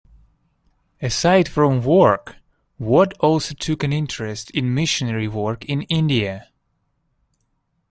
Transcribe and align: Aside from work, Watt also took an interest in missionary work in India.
Aside 0.99 1.47
from 1.47 1.83
work, 1.83 2.37
Watt 2.79 3.13
also 3.19 3.53
took 3.53 3.83
an 3.83 3.93
interest 3.93 4.49
in 4.49 4.73
missionary 4.73 5.27
work 5.27 5.63
in 5.65 5.83
India. 5.83 6.47